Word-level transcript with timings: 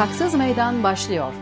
Yasaksız 0.00 0.34
Meydan 0.34 0.82
başlıyor. 0.82 1.34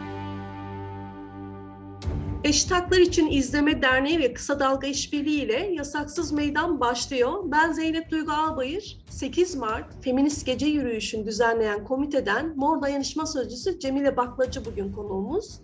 Eşit 2.44 2.71
Haklar 2.71 2.99
İçin 2.99 3.30
İzleme 3.30 3.82
Derneği 3.82 4.18
ve 4.18 4.32
Kısa 4.32 4.61
Dalga 4.61 4.86
İşbirliği 4.86 5.43
ile 5.43 5.71
Yasaksız 5.72 6.32
Meydan 6.32 6.80
başlıyor. 6.80 7.32
Ben 7.44 7.72
Zeynep 7.72 8.11
Duygu 8.11 8.32
Albayır. 8.32 8.99
8 9.11 9.54
Mart 9.54 10.04
Feminist 10.04 10.46
Gece 10.46 10.66
Yürüyüşü'nü 10.66 11.26
düzenleyen 11.26 11.85
komiteden 11.85 12.52
Mor 12.57 12.82
Dayanışma 12.82 13.26
Sözcüsü 13.26 13.79
Cemile 13.79 14.16
Baklacı 14.16 14.64
bugün 14.64 14.93
konuğumuz. 14.93 15.61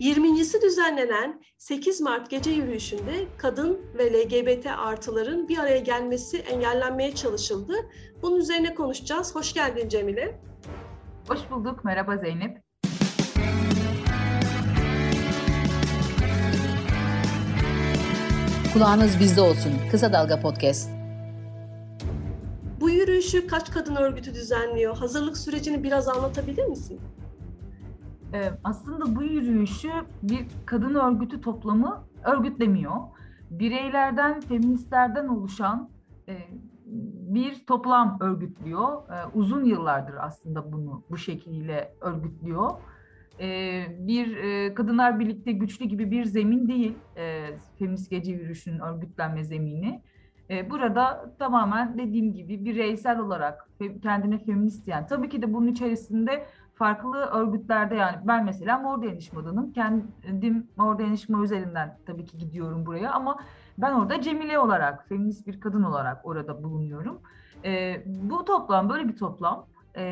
20.si 0.00 0.62
düzenlenen 0.62 1.42
8 1.58 2.00
Mart 2.00 2.30
Gece 2.30 2.50
Yürüyüşü'nde 2.50 3.26
kadın 3.38 3.78
ve 3.98 4.12
LGBT 4.12 4.66
artıların 4.66 5.48
bir 5.48 5.58
araya 5.58 5.78
gelmesi 5.78 6.38
engellenmeye 6.38 7.14
çalışıldı. 7.14 7.74
Bunun 8.22 8.36
üzerine 8.36 8.74
konuşacağız. 8.74 9.34
Hoş 9.34 9.54
geldin 9.54 9.88
Cemile. 9.88 10.40
Hoş 11.28 11.50
bulduk. 11.50 11.84
Merhaba 11.84 12.16
Zeynep. 12.16 12.62
Kulağınız 18.72 19.20
bizde 19.20 19.40
olsun. 19.40 19.72
Kısa 19.90 20.12
Dalga 20.12 20.40
Podcast. 20.40 20.90
Bu 22.80 22.90
yürüyüşü 22.90 23.46
kaç 23.46 23.70
kadın 23.70 23.96
örgütü 23.96 24.34
düzenliyor? 24.34 24.96
Hazırlık 24.96 25.36
sürecini 25.36 25.82
biraz 25.82 26.08
anlatabilir 26.08 26.64
misin? 26.64 27.00
Ee, 28.34 28.50
aslında 28.64 29.16
bu 29.16 29.22
yürüyüşü 29.22 29.90
bir 30.22 30.46
kadın 30.66 30.94
örgütü 30.94 31.40
toplamı 31.40 32.04
örgütlemiyor. 32.24 32.96
Bireylerden, 33.50 34.40
feministlerden 34.40 35.28
oluşan 35.28 35.90
e, 36.28 36.38
bir 36.86 37.66
toplam 37.66 38.18
örgütlüyor. 38.20 39.08
E, 39.10 39.26
uzun 39.34 39.64
yıllardır 39.64 40.14
aslında 40.20 40.72
bunu 40.72 41.02
bu 41.10 41.16
şekilde 41.16 41.94
örgütlüyor. 42.00 42.70
E, 43.40 43.82
bir 43.98 44.36
e, 44.36 44.74
Kadınlar 44.74 45.20
Birlikte 45.20 45.52
Güçlü 45.52 45.86
gibi 45.86 46.10
bir 46.10 46.24
zemin 46.24 46.68
değil 46.68 46.94
e, 47.16 47.46
Feminist 47.78 48.10
Gece 48.10 48.32
Yürüyüşü'nün 48.32 48.78
örgütlenme 48.78 49.44
zemini. 49.44 50.02
E, 50.50 50.70
burada 50.70 51.34
tamamen 51.38 51.98
dediğim 51.98 52.32
gibi 52.32 52.64
bireysel 52.64 53.18
olarak 53.18 53.68
kendine 54.02 54.38
feminist 54.38 54.86
diyen, 54.86 55.06
tabii 55.06 55.28
ki 55.28 55.42
de 55.42 55.54
bunun 55.54 55.66
içerisinde 55.66 56.46
farklı 56.74 57.16
örgütlerde 57.16 57.94
yani 57.94 58.16
ben 58.24 58.44
mesela 58.44 58.78
Mor 58.78 59.02
Dayanışma'danım. 59.02 59.72
Kendim 59.72 60.66
Mor 60.76 60.98
Dayanışma 60.98 61.44
üzerinden 61.44 61.98
tabii 62.06 62.24
ki 62.24 62.38
gidiyorum 62.38 62.86
buraya 62.86 63.12
ama 63.12 63.38
ben 63.78 63.92
orada 63.92 64.20
Cemile 64.20 64.58
olarak, 64.58 65.08
feminist 65.08 65.46
bir 65.46 65.60
kadın 65.60 65.82
olarak 65.82 66.26
orada 66.26 66.62
bulunuyorum. 66.62 67.20
E, 67.64 68.02
bu 68.06 68.44
toplam 68.44 68.88
böyle 68.88 69.08
bir 69.08 69.16
toplam 69.16 69.66
e, 69.96 70.04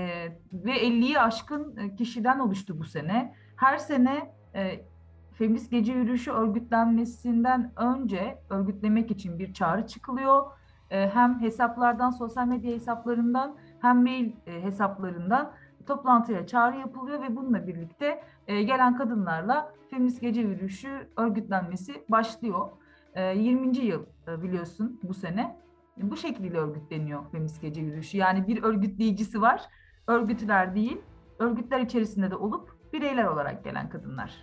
ve 0.53 0.73
50'yi 0.73 1.21
aşkın 1.21 1.91
kişiden 1.99 2.39
oluştu 2.39 2.79
bu 2.79 2.85
sene. 2.85 3.35
Her 3.57 3.79
sene 3.79 4.33
e, 4.55 4.85
feminist 5.33 5.71
gece 5.71 5.93
yürüyüşü 5.93 6.31
örgütlenmesinden 6.31 7.73
önce 7.77 8.39
örgütlemek 8.51 9.11
için 9.11 9.39
bir 9.39 9.53
çağrı 9.53 9.87
çıkılıyor. 9.87 10.45
E, 10.91 11.09
hem 11.09 11.41
hesaplardan, 11.41 12.11
sosyal 12.11 12.47
medya 12.47 12.73
hesaplarından 12.73 13.57
hem 13.81 14.03
mail 14.03 14.33
e, 14.47 14.63
hesaplarından 14.63 15.53
toplantıya 15.87 16.47
çağrı 16.47 16.77
yapılıyor 16.77 17.23
ve 17.23 17.37
bununla 17.37 17.67
birlikte 17.67 18.23
e, 18.47 18.63
gelen 18.63 18.97
kadınlarla 18.97 19.73
feminist 19.91 20.21
gece 20.21 20.41
yürüyüşü 20.41 21.09
örgütlenmesi 21.17 22.05
başlıyor. 22.09 22.69
E, 23.15 23.37
20. 23.37 23.77
yıl 23.79 24.07
e, 24.29 24.43
biliyorsun 24.43 25.01
bu 25.03 25.15
sene. 25.15 25.61
E, 25.99 26.11
bu 26.11 26.17
şekilde 26.17 26.59
örgütleniyor 26.59 27.31
feminist 27.31 27.63
gece 27.63 27.81
yürüyüşü. 27.81 28.17
Yani 28.17 28.49
bir 28.49 28.63
örgütleyicisi 28.63 29.41
var, 29.41 29.63
örgütler 30.07 30.75
değil, 30.75 31.01
örgütler 31.39 31.81
içerisinde 31.81 32.31
de 32.31 32.37
olup 32.37 32.93
bireyler 32.93 33.25
olarak 33.25 33.65
gelen 33.65 33.91
kadınlar 33.91 34.35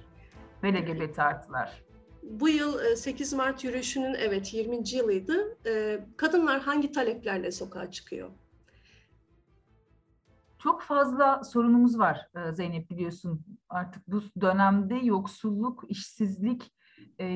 ve 0.64 0.74
LGBT 0.74 1.20
artılar. 1.20 1.84
Bu 2.24 2.50
yıl 2.50 2.96
8 2.96 3.34
Mart 3.34 3.64
yürüyüşünün 3.64 4.14
evet 4.14 4.54
20. 4.54 4.90
yılıydı. 4.90 5.58
Kadınlar 6.18 6.62
hangi 6.62 6.92
taleplerle 6.92 7.52
sokağa 7.52 7.92
çıkıyor? 7.92 8.30
Çok 10.60 10.82
fazla 10.82 11.44
sorunumuz 11.44 12.00
var 12.00 12.30
Zeynep 12.54 12.90
biliyorsun. 12.90 13.46
Artık 13.70 14.08
bu 14.08 14.22
dönemde 14.42 14.96
yoksulluk, 14.96 15.84
işsizlik, 15.88 16.72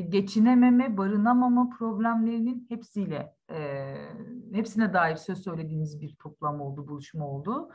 geçinememe, 0.09 0.97
barınamama 0.97 1.69
problemlerinin 1.69 2.65
hepsiyle 2.69 3.35
hepsine 4.53 4.93
dair 4.93 5.15
söz 5.15 5.43
söylediğimiz 5.43 6.01
bir 6.01 6.15
toplam 6.15 6.61
oldu, 6.61 6.87
buluşma 6.87 7.27
oldu. 7.27 7.69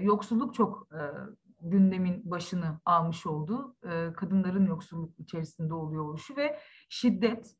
Yoksulluk 0.00 0.54
çok 0.54 0.88
gündemin 1.60 2.30
başını 2.30 2.80
almış 2.84 3.26
oldu. 3.26 3.76
Kadınların 4.16 4.66
yoksulluk 4.66 5.20
içerisinde 5.20 5.74
oluyor 5.74 6.04
oluşu 6.04 6.36
ve 6.36 6.58
şiddet, 6.88 7.56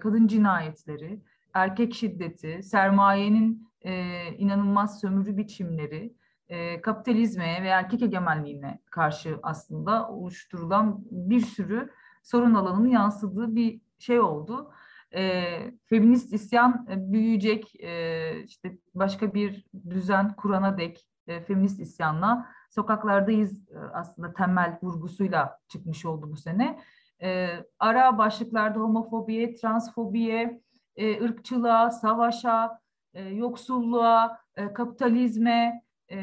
kadın 0.00 0.26
cinayetleri, 0.26 1.22
erkek 1.54 1.94
şiddeti, 1.94 2.62
sermayenin 2.62 3.68
e, 3.82 4.26
inanılmaz 4.32 5.00
sömürü 5.00 5.36
biçimleri, 5.36 6.14
e, 6.48 6.80
kapitalizme 6.80 7.62
ve 7.62 7.68
erkek 7.68 8.02
egemenliğine 8.02 8.78
karşı 8.90 9.38
aslında 9.42 10.08
oluşturulan 10.08 11.04
bir 11.10 11.40
sürü 11.40 11.90
sorun 12.22 12.54
alanının 12.54 12.88
yansıdığı 12.88 13.54
bir 13.54 13.80
şey 13.98 14.20
oldu. 14.20 14.72
E, 15.14 15.44
feminist 15.84 16.32
isyan 16.32 16.86
e, 16.90 17.12
büyüyecek, 17.12 17.80
e, 17.80 18.42
işte 18.44 18.78
başka 18.94 19.34
bir 19.34 19.66
düzen 19.90 20.36
kurana 20.36 20.78
dek 20.78 21.06
e, 21.26 21.40
feminist 21.40 21.80
isyanla 21.80 22.46
sokaklardayız 22.70 23.70
e, 23.70 23.78
aslında 23.92 24.32
temel 24.32 24.78
vurgusuyla 24.82 25.58
çıkmış 25.68 26.04
oldu 26.06 26.32
bu 26.32 26.36
sene. 26.36 26.78
E, 27.22 27.48
ara 27.78 28.18
başlıklarda 28.18 28.78
homofobiye, 28.78 29.54
transfobiye, 29.54 30.62
e, 30.96 31.24
ırkçılığa, 31.24 31.90
savaşa, 31.90 32.78
e, 33.14 33.22
yoksulluğa, 33.22 34.38
e, 34.56 34.72
kapitalizme, 34.72 35.82
e, 36.10 36.18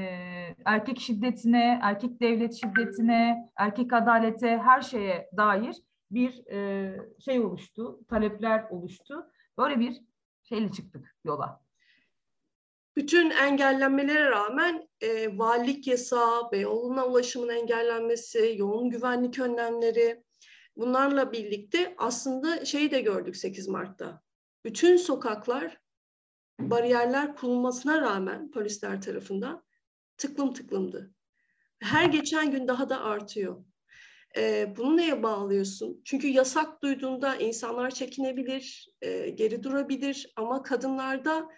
erkek 0.66 1.00
şiddetine, 1.00 1.80
erkek 1.84 2.22
devlet 2.22 2.54
şiddetine, 2.54 3.52
erkek 3.56 3.94
adalete, 3.94 4.58
her 4.58 4.82
şeye 4.82 5.30
dair 5.38 5.76
bir 6.12 6.48
e, 6.48 6.96
şey 7.20 7.40
oluştu, 7.40 8.00
talepler 8.08 8.70
oluştu. 8.70 9.32
Böyle 9.58 9.80
bir 9.80 10.02
şeyle 10.44 10.72
çıktık 10.72 11.16
yola. 11.26 11.62
Bütün 12.96 13.30
engellenmelere 13.30 14.30
rağmen 14.30 14.90
e, 15.02 15.38
valilik 15.38 15.88
yasağı, 15.88 16.52
Beyoğlu'na 16.52 17.06
ulaşımın 17.06 17.50
engellenmesi, 17.50 18.56
yoğun 18.58 18.90
güvenlik 18.90 19.40
önlemleri 19.40 20.24
bunlarla 20.76 21.32
birlikte 21.32 21.96
aslında 21.98 22.66
şeyi 22.66 22.92
de 22.92 23.02
gördük 23.02 23.38
8 23.38 23.68
Mart'ta. 23.68 24.22
Bütün 24.66 24.98
sokaklar 24.98 25.82
bariyerler 26.60 27.36
kurulmasına 27.36 28.02
rağmen 28.02 28.52
polisler 28.52 29.02
tarafından 29.02 29.64
tıklım 30.18 30.54
tıklımdı. 30.54 31.14
Her 31.80 32.06
geçen 32.06 32.52
gün 32.52 32.68
daha 32.68 32.90
da 32.90 33.02
artıyor. 33.04 33.66
Ee, 34.38 34.74
bunu 34.78 34.98
neye 34.98 35.24
bağlıyorsun? 35.24 36.02
Çünkü 36.06 36.28
yasak 36.28 36.84
duyduğunda 36.84 37.36
insanlar 37.36 37.92
çekinebilir, 37.92 38.90
e, 39.02 39.30
geri 39.30 39.64
durabilir 39.64 40.34
ama 40.36 40.64
kadınlarda 40.64 41.50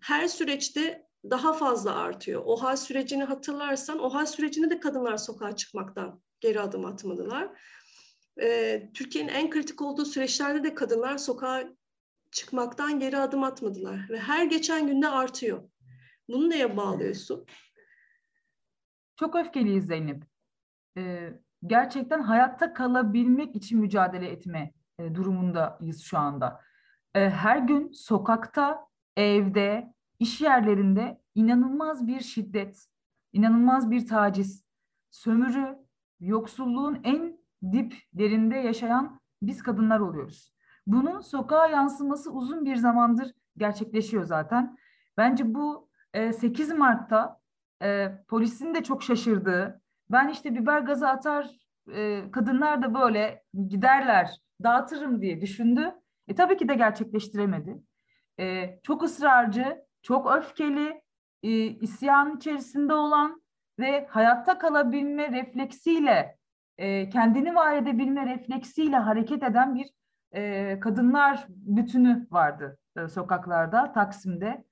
her 0.00 0.28
süreçte 0.28 1.06
daha 1.30 1.52
fazla 1.52 1.94
artıyor. 1.94 2.42
OHA 2.44 2.76
sürecini 2.76 3.24
hatırlarsan, 3.24 3.98
OHA 3.98 4.26
sürecinde 4.26 4.70
de 4.70 4.80
kadınlar 4.80 5.16
sokağa 5.16 5.56
çıkmaktan 5.56 6.22
geri 6.40 6.60
adım 6.60 6.84
atmadılar. 6.84 7.48
Ee, 8.42 8.90
Türkiye'nin 8.94 9.28
en 9.28 9.50
kritik 9.50 9.82
olduğu 9.82 10.04
süreçlerde 10.04 10.64
de 10.64 10.74
kadınlar 10.74 11.18
sokağa 11.18 11.64
çıkmaktan 12.30 13.00
geri 13.00 13.18
adım 13.18 13.44
atmadılar 13.44 14.06
ve 14.10 14.18
her 14.18 14.44
geçen 14.44 14.86
günde 14.86 15.08
artıyor. 15.08 15.68
Bunu 16.28 16.50
neye 16.50 16.76
bağlıyorsun? 16.76 17.46
Çok 19.16 19.36
öfkeliyiz 19.36 19.86
Zeynep. 19.86 20.22
Ee, 20.96 21.32
gerçekten 21.66 22.20
hayatta 22.20 22.72
kalabilmek 22.72 23.56
için 23.56 23.80
mücadele 23.80 24.28
etme 24.28 24.72
e, 24.98 25.14
durumundayız 25.14 26.02
şu 26.02 26.18
anda. 26.18 26.60
E, 27.14 27.30
her 27.30 27.58
gün 27.58 27.92
sokakta, 27.92 28.86
evde, 29.16 29.94
iş 30.18 30.40
yerlerinde 30.40 31.20
inanılmaz 31.34 32.06
bir 32.06 32.20
şiddet, 32.20 32.86
inanılmaz 33.32 33.90
bir 33.90 34.06
taciz, 34.06 34.64
sömürü, 35.10 35.78
yoksulluğun 36.20 37.00
en 37.04 37.38
diplerinde 37.72 38.56
yaşayan 38.56 39.20
biz 39.42 39.62
kadınlar 39.62 40.00
oluyoruz. 40.00 40.52
Bunun 40.86 41.20
sokağa 41.20 41.66
yansıması 41.66 42.32
uzun 42.32 42.64
bir 42.64 42.76
zamandır 42.76 43.32
gerçekleşiyor 43.56 44.24
zaten. 44.24 44.78
Bence 45.16 45.54
bu 45.54 45.88
e, 46.14 46.32
8 46.32 46.72
Mart'ta 46.72 47.40
e, 47.82 48.18
polisin 48.28 48.74
de 48.74 48.82
çok 48.82 49.02
şaşırdığı, 49.02 49.81
ben 50.12 50.28
işte 50.28 50.54
biber 50.54 50.80
gazı 50.80 51.08
atar 51.08 51.50
e, 51.94 52.30
kadınlar 52.30 52.82
da 52.82 52.94
böyle 52.94 53.42
giderler, 53.68 54.40
dağıtırım 54.62 55.22
diye 55.22 55.40
düşündü. 55.40 55.94
E, 56.28 56.34
tabii 56.34 56.56
ki 56.56 56.68
de 56.68 56.74
gerçekleştiremedi. 56.74 57.82
E, 58.40 58.78
çok 58.82 59.02
ısrarcı, 59.02 59.84
çok 60.02 60.36
öfkeli, 60.36 61.02
e, 61.42 61.50
isyan 61.66 62.36
içerisinde 62.36 62.94
olan 62.94 63.42
ve 63.78 64.06
hayatta 64.10 64.58
kalabilme 64.58 65.32
refleksiyle, 65.32 66.36
e, 66.78 67.08
kendini 67.08 67.54
var 67.54 67.76
edebilme 67.76 68.26
refleksiyle 68.26 68.96
hareket 68.96 69.42
eden 69.42 69.74
bir 69.74 69.90
e, 70.32 70.80
kadınlar 70.80 71.46
bütünü 71.48 72.26
vardı 72.30 72.78
e, 72.96 73.08
sokaklarda, 73.08 73.92
Taksim'de. 73.92 74.64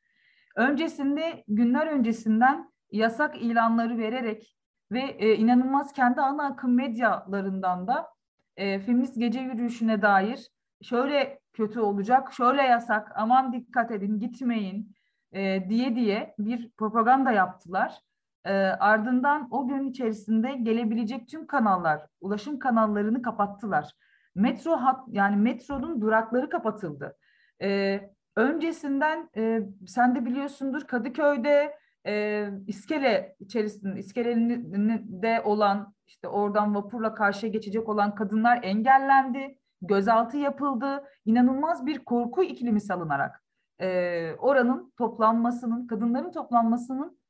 Öncesinde, 0.57 1.45
günler 1.49 1.87
öncesinden 1.87 2.73
yasak 2.91 3.43
ilanları 3.43 3.99
vererek 3.99 4.60
ve 4.93 5.01
e, 5.01 5.35
inanılmaz 5.35 5.93
kendi 5.93 6.21
ana 6.21 6.47
akım 6.47 6.75
medyalarından 6.75 7.87
da 7.87 8.09
e, 8.57 8.79
feminist 8.79 9.19
gece 9.19 9.41
yürüyüşüne 9.41 10.03
dair 10.03 10.51
şöyle 10.83 11.41
kötü 11.53 11.81
olacak, 11.81 12.33
şöyle 12.33 12.63
yasak, 12.63 13.13
aman 13.15 13.53
dikkat 13.53 13.91
edin, 13.91 14.19
gitmeyin 14.19 14.97
e, 15.33 15.69
diye 15.69 15.97
diye 15.97 16.35
bir 16.39 16.71
propaganda 16.71 17.33
yaptılar. 17.33 18.01
E, 18.45 18.53
ardından 18.63 19.49
o 19.51 19.69
gün 19.69 19.91
içerisinde 19.91 20.53
gelebilecek 20.53 21.29
tüm 21.29 21.47
kanallar, 21.47 22.07
ulaşım 22.21 22.59
kanallarını 22.59 23.23
kapattılar. 23.23 23.93
Metro 24.35 24.77
hat 24.77 25.05
yani 25.09 25.37
metronun 25.37 26.01
durakları 26.01 26.51
kapatıldı. 26.51 27.17
E, 27.63 28.01
öncesinden 28.37 29.31
e, 29.37 29.63
sen 29.87 30.15
de 30.15 30.25
biliyorsundur 30.25 30.85
Kadıköy'de 30.87 31.77
e, 32.06 32.47
iskele 32.67 33.37
içerisinde 33.41 33.99
iskelede 33.99 35.41
olan 35.44 35.94
işte 36.06 36.29
oradan 36.29 36.75
vapurla 36.75 37.14
karşıya 37.14 37.52
geçecek 37.52 37.88
olan 37.88 38.14
kadınlar 38.14 38.61
engellendi, 38.62 39.58
gözaltı 39.82 40.37
yapıldı. 40.37 41.05
İnanılmaz 41.25 41.87
bir 41.87 41.99
korku 41.99 42.43
iklimi 42.43 42.81
salınarak 42.81 43.44
e, 43.81 44.32
oranın 44.38 44.93
toplanmasının, 44.97 45.87
kadınların 45.87 46.32
toplanmasının 46.32 47.20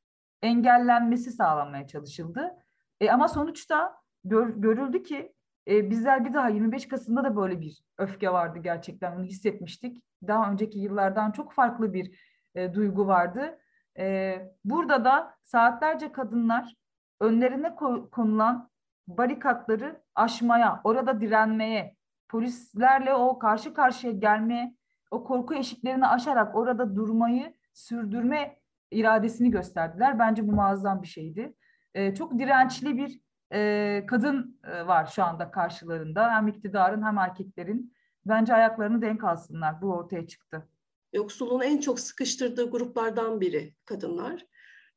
engellenmesi 0.43 1.31
sağlanmaya 1.31 1.87
çalışıldı. 1.87 2.57
E, 3.01 3.11
ama 3.11 3.29
sonuçta 3.29 3.97
gör, 4.25 4.49
görüldü 4.49 5.03
ki 5.03 5.33
e, 5.69 5.91
bizler 5.91 6.25
bir 6.25 6.35
daha 6.35 6.49
25 6.49 6.89
Kasım'da 6.89 7.25
da 7.25 7.37
böyle 7.37 7.61
bir 7.61 7.83
öfke 7.99 8.33
vardı 8.33 8.59
gerçekten 8.59 9.17
onu 9.17 9.25
hissetmiştik. 9.25 10.03
Daha 10.27 10.51
önceki 10.53 10.79
yıllardan 10.79 11.31
çok 11.31 11.53
farklı 11.53 11.93
bir 11.95 12.21
e, 12.55 12.75
duygu 12.75 13.07
vardı. 13.07 13.59
E, 14.01 14.37
burada 14.65 15.05
da 15.05 15.35
saatlerce 15.45 16.13
kadınlar 16.13 16.77
önlerine 17.21 17.75
konulan 18.13 18.71
barikatları 19.09 20.03
aşmaya, 20.15 20.81
orada 20.85 21.21
direnmeye, 21.21 21.97
polislerle 22.29 23.15
o 23.15 23.39
karşı 23.39 23.75
karşıya 23.75 24.13
gelmeye, 24.13 24.75
o 25.11 25.25
korku 25.25 25.55
eşiklerini 25.55 26.07
aşarak 26.07 26.57
orada 26.57 26.97
durmayı 26.97 27.55
sürdürme 27.75 28.61
iradesini 28.91 29.51
gösterdiler. 29.51 30.19
Bence 30.19 30.49
bu 30.49 30.53
muazzam 30.53 31.03
bir 31.03 31.07
şeydi. 31.07 31.55
E, 31.95 32.15
çok 32.15 32.39
dirençli 32.39 32.97
bir 32.97 33.21
e, 33.53 34.07
kadın 34.07 34.61
e, 34.65 34.87
var 34.87 35.07
şu 35.07 35.25
anda 35.25 35.51
karşılarında. 35.51 36.35
Hem 36.35 36.49
iktidarın 36.49 37.03
hem 37.03 37.19
erkeklerin. 37.19 37.95
Bence 38.27 38.55
ayaklarını 38.55 39.03
denk 39.03 39.25
alsınlar. 39.25 39.83
Bu 39.83 39.95
ortaya 39.95 40.27
çıktı. 40.27 40.69
Yoksulluğun 41.13 41.61
en 41.61 41.79
çok 41.79 42.01
sıkıştırdığı 42.01 42.71
gruplardan 42.71 43.41
biri 43.41 43.75
kadınlar. 43.85 44.47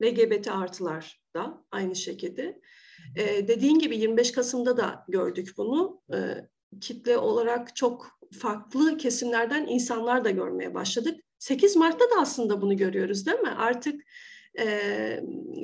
LGBT 0.04 0.48
artılar 0.48 1.21
da 1.36 1.65
aynı 1.71 1.95
şekilde. 1.95 2.62
Ee, 3.15 3.48
dediğin 3.48 3.80
gibi 3.80 3.98
25 3.98 4.31
Kasım'da 4.31 4.77
da 4.77 5.06
gördük 5.07 5.54
bunu. 5.57 6.01
Ee, 6.13 6.50
kitle 6.81 7.18
olarak 7.18 7.75
çok 7.75 8.19
farklı 8.39 8.98
kesimlerden 8.98 9.68
insanlar 9.68 10.25
da 10.25 10.30
görmeye 10.30 10.74
başladık. 10.74 11.19
8 11.39 11.75
Mart'ta 11.75 12.06
da 12.06 12.21
aslında 12.21 12.62
bunu 12.62 12.77
görüyoruz 12.77 13.25
değil 13.25 13.39
mi? 13.39 13.50
Artık 13.50 14.01
e, 14.60 15.24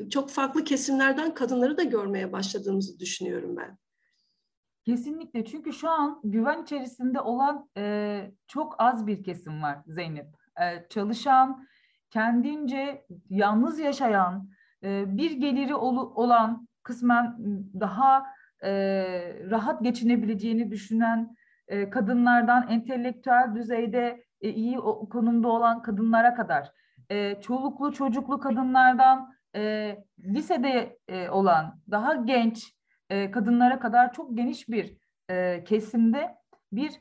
çok 0.09 0.29
farklı 0.29 0.63
kesimlerden 0.63 1.33
kadınları 1.33 1.77
da 1.77 1.83
görmeye 1.83 2.31
başladığımızı 2.31 2.99
düşünüyorum 2.99 3.57
ben. 3.57 3.77
Kesinlikle 4.85 5.45
çünkü 5.45 5.73
şu 5.73 5.89
an 5.89 6.21
güven 6.23 6.63
içerisinde 6.63 7.21
olan 7.21 7.69
e, 7.77 8.31
çok 8.47 8.75
az 8.77 9.07
bir 9.07 9.23
kesim 9.23 9.61
var 9.61 9.79
Zeynep. 9.87 10.38
E, 10.61 10.87
çalışan, 10.89 11.67
kendince 12.09 13.05
yalnız 13.29 13.79
yaşayan, 13.79 14.49
e, 14.83 15.17
bir 15.17 15.31
geliri 15.31 15.75
ol, 15.75 15.97
olan 16.15 16.67
kısmen 16.83 17.35
daha 17.79 18.25
e, 18.63 18.71
rahat 19.49 19.83
geçinebileceğini 19.83 20.71
düşünen 20.71 21.35
kadınlardan 21.91 22.67
entelektüel 22.69 23.51
düzeyde 23.55 24.23
iyi 24.41 24.77
konumda 25.09 25.47
olan 25.47 25.81
kadınlara 25.81 26.35
kadar 26.35 26.71
çoluklu 27.41 27.93
çocuklu 27.93 28.39
kadınlardan 28.39 29.33
lisede 30.19 30.99
olan 31.31 31.81
daha 31.91 32.15
genç 32.15 32.73
kadınlara 33.09 33.79
kadar 33.79 34.13
çok 34.13 34.37
geniş 34.37 34.69
bir 34.69 34.97
kesimde 35.65 36.35
bir 36.71 36.91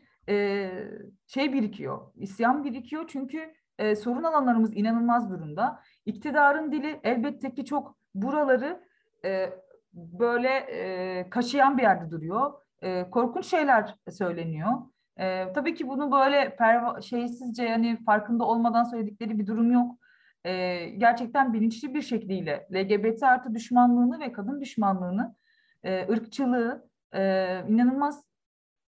şey 1.27 1.53
birikiyor, 1.53 2.13
isyan 2.17 2.65
birikiyor 2.65 3.05
çünkü 3.09 3.55
sorun 3.99 4.23
alanlarımız 4.23 4.77
inanılmaz 4.77 5.31
durumda. 5.31 5.81
İktidarın 6.07 6.73
dili 6.73 7.01
elbette 7.03 7.55
ki 7.55 7.65
çok 7.65 7.99
buraları 8.15 8.85
böyle 9.93 11.31
kaşıyan 11.31 11.79
bir 11.79 11.83
yerde 11.83 12.11
duruyor. 12.11 12.53
Korkunç 13.11 13.47
şeyler 13.47 13.95
söyleniyor. 14.11 14.73
E, 15.19 15.53
tabii 15.53 15.75
ki 15.75 15.89
bunu 15.89 16.13
böyle 16.13 16.57
perva, 16.57 17.01
şeysizce 17.01 17.63
yani 17.63 17.99
farkında 18.07 18.45
olmadan 18.45 18.85
söyledikleri 18.85 19.39
bir 19.39 19.47
durum 19.47 19.73
yok. 19.73 19.99
E, 20.45 20.85
gerçekten 20.89 21.53
bilinçli 21.53 21.95
bir 21.95 22.03
şekliyle 22.03 22.69
LGBT 22.75 23.23
artı 23.23 23.55
düşmanlığını 23.55 24.21
ve 24.21 24.33
kadın 24.33 24.61
düşmanlığını, 24.61 25.35
e, 25.83 26.13
ırkçılığı 26.13 26.89
e, 27.15 27.21
inanılmaz 27.69 28.25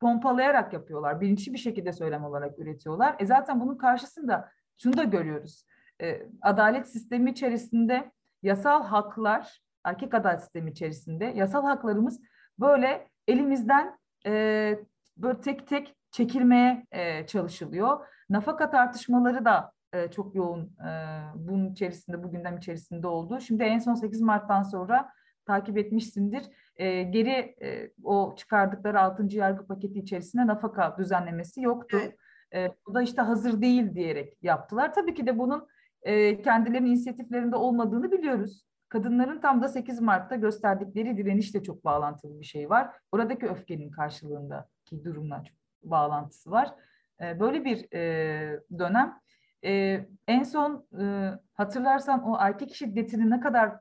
pompalayarak 0.02 0.74
yapıyorlar. 0.74 1.22
Bilinçli 1.22 1.54
bir 1.54 1.58
şekilde 1.58 1.94
söylem 1.94 2.24
olarak 2.24 2.60
üretiyorlar. 2.60 3.16
E 3.20 3.26
zaten 3.26 3.60
bunun 3.60 3.78
karşısında 3.78 4.50
şunu 4.78 4.98
da 4.98 5.04
görüyoruz. 5.04 5.66
E, 6.02 6.22
adalet 6.42 6.88
sistemi 6.88 7.32
içerisinde 7.32 8.12
yasal 8.44 8.84
haklar, 8.84 9.62
erkek 9.84 10.14
adalet 10.14 10.42
sistemi 10.42 10.72
içerisinde 10.72 11.26
yasal 11.26 11.64
haklarımız 11.64 12.22
böyle 12.60 13.08
elimizden 13.28 13.98
e, 14.26 14.80
böyle 15.18 15.42
tek 15.42 15.68
tek 15.68 15.96
çekilmeye 16.12 16.86
e, 16.92 17.28
çalışılıyor. 17.28 18.06
Nafaka 18.30 18.70
tartışmaları 18.70 19.46
da 19.46 19.72
e, 19.94 20.12
çok 20.12 20.36
yoğun 20.36 20.78
e, 20.88 20.92
bunun 21.36 21.72
içerisinde, 21.72 22.24
bu 22.24 22.32
gündem 22.32 22.58
içerisinde 22.58 23.08
oldu. 23.08 23.40
Şimdi 23.40 23.64
en 23.64 23.80
son 23.80 23.94
8 23.94 24.22
Mart'tan 24.22 24.64
sonra 24.64 25.12
takip 25.46 25.78
etmişsindir. 25.78 26.44
E, 26.82 27.04
geri 27.04 27.56
e, 27.62 27.92
o 28.04 28.36
çıkardıkları 28.38 29.00
6. 29.00 29.28
yargı 29.30 29.68
paketi 29.68 30.00
içerisinde 30.00 30.48
nafaka 30.48 30.98
düzenlemesi 30.98 31.62
yoktu. 31.62 31.98
Evet. 32.02 32.18
E, 32.54 32.76
bu 32.88 32.94
da 32.94 33.02
işte 33.02 33.22
hazır 33.22 33.62
değil 33.62 33.96
diyerek 33.96 34.38
yaptılar. 34.42 34.94
Tabii 34.94 35.14
ki 35.14 35.28
de 35.28 35.38
bunun 35.38 35.68
e, 36.02 36.42
kendilerinin 36.42 36.90
inisiyatiflerinde 36.90 37.56
olmadığını 37.56 38.12
biliyoruz. 38.12 38.66
Kadınların 38.90 39.42
tam 39.42 39.62
da 39.62 39.68
8 39.68 40.02
Mart'ta 40.02 40.36
gösterdikleri 40.36 41.18
direnişle 41.18 41.64
çok 41.64 41.86
bağlantılı 41.86 42.40
bir 42.40 42.46
şey 42.46 42.70
var. 42.70 42.96
Oradaki 43.12 43.48
öfkenin 43.48 43.92
karşılığındaki 43.92 45.04
durumla 45.04 45.44
çok 45.44 45.58
bağlantısı 45.92 46.52
var. 46.52 46.74
E, 47.22 47.40
böyle 47.40 47.66
bir 47.66 47.94
e, 47.94 48.60
dönem. 48.80 49.20
E, 49.66 50.00
en 50.28 50.44
son 50.44 50.88
e, 51.02 51.32
hatırlarsan 51.54 52.24
o 52.24 52.38
erkek 52.40 52.76
şiddetini 52.76 53.30
ne 53.30 53.40
kadar 53.40 53.80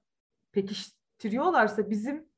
pekiştiriyorlarsa 0.52 1.90
bizim 1.90 2.29